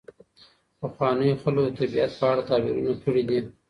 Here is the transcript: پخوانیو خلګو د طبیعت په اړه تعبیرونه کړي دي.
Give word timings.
پخوانیو 0.79 1.39
خلګو 1.41 1.63
د 1.65 1.69
طبیعت 1.79 2.11
په 2.19 2.25
اړه 2.31 2.41
تعبیرونه 2.49 2.93
کړي 3.03 3.23
دي. 3.29 3.39